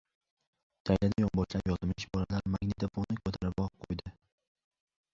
Chaylada 0.87 1.21
yonboshlab 1.25 1.69
yotmish 1.73 2.09
bolalar 2.15 2.49
magnitofonni 2.57 3.23
ko‘taribroq 3.27 3.73
qo‘ydi. 3.85 4.19